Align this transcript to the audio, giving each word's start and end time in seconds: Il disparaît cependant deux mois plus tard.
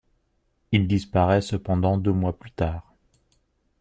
Il 0.71 0.87
disparaît 0.87 1.41
cependant 1.43 1.95
deux 1.95 2.11
mois 2.11 2.35
plus 2.35 2.49
tard. 2.49 2.95